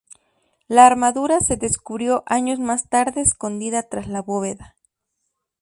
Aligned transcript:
La 0.67 0.87
armadura 0.87 1.39
se 1.41 1.57
descubrió 1.57 2.23
años 2.25 2.57
más 2.57 2.89
tarde 2.89 3.21
escondida 3.21 3.83
tras 3.83 4.07
la 4.07 4.23
bóveda. 4.23 4.75